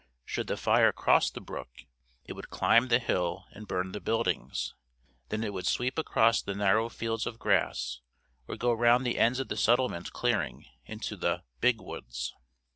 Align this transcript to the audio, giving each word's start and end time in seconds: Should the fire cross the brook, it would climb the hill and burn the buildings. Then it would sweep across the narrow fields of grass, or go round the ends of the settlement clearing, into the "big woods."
Should 0.25 0.47
the 0.47 0.57
fire 0.57 0.91
cross 0.91 1.29
the 1.29 1.39
brook, 1.39 1.69
it 2.25 2.33
would 2.33 2.49
climb 2.49 2.87
the 2.87 2.97
hill 2.97 3.45
and 3.51 3.67
burn 3.67 3.91
the 3.91 3.99
buildings. 4.01 4.73
Then 5.29 5.43
it 5.43 5.53
would 5.53 5.67
sweep 5.67 5.99
across 5.99 6.41
the 6.41 6.55
narrow 6.55 6.89
fields 6.89 7.27
of 7.27 7.37
grass, 7.37 7.99
or 8.47 8.55
go 8.57 8.73
round 8.73 9.05
the 9.05 9.19
ends 9.19 9.39
of 9.39 9.47
the 9.49 9.57
settlement 9.57 10.11
clearing, 10.11 10.65
into 10.87 11.15
the 11.15 11.43
"big 11.59 11.79
woods." 11.79 12.33